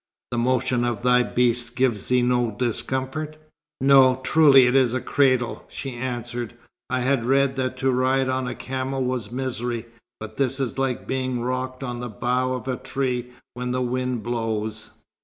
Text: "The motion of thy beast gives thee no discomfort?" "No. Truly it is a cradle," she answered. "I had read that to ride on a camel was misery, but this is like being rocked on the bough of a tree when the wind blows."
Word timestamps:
"The 0.31 0.39
motion 0.39 0.83
of 0.83 1.03
thy 1.03 1.21
beast 1.21 1.75
gives 1.75 2.07
thee 2.07 2.23
no 2.23 2.49
discomfort?" 2.57 3.37
"No. 3.79 4.15
Truly 4.23 4.65
it 4.65 4.75
is 4.75 4.95
a 4.95 4.99
cradle," 4.99 5.63
she 5.67 5.93
answered. 5.93 6.55
"I 6.89 7.01
had 7.01 7.23
read 7.23 7.55
that 7.57 7.77
to 7.77 7.91
ride 7.91 8.27
on 8.27 8.47
a 8.47 8.55
camel 8.55 9.03
was 9.03 9.29
misery, 9.31 9.85
but 10.19 10.37
this 10.37 10.59
is 10.59 10.79
like 10.79 11.05
being 11.05 11.41
rocked 11.41 11.83
on 11.83 11.99
the 11.99 12.09
bough 12.09 12.53
of 12.53 12.67
a 12.67 12.77
tree 12.77 13.29
when 13.53 13.73
the 13.73 13.81
wind 13.83 14.23
blows." 14.23 14.89